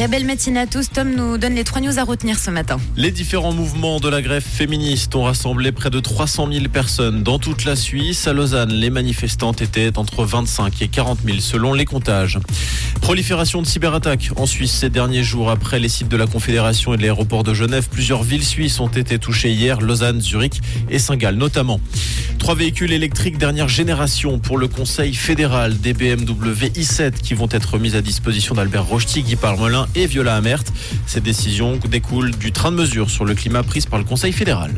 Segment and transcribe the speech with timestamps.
[0.00, 0.88] Très belle matinée à tous.
[0.88, 2.78] Tom nous donne les trois news à retenir ce matin.
[2.96, 7.38] Les différents mouvements de la grève féministe ont rassemblé près de 300 000 personnes dans
[7.38, 8.26] toute la Suisse.
[8.26, 12.38] À Lausanne, les manifestantes étaient entre 25 et 40 000 selon les comptages.
[13.00, 15.50] Prolifération de cyberattaques en Suisse ces derniers jours.
[15.50, 18.88] Après les sites de la Confédération et de l'aéroport de Genève, plusieurs villes suisses ont
[18.88, 20.60] été touchées hier, Lausanne, Zurich
[20.90, 21.80] et Saint-Gall notamment.
[22.38, 27.78] Trois véhicules électriques dernière génération pour le Conseil fédéral des BMW i7 qui vont être
[27.78, 30.64] mis à disposition d'Albert Rochety, Guy Parmelin et Viola Amert.
[31.06, 34.72] Cette décision découle du train de mesure sur le climat prise par le Conseil fédéral.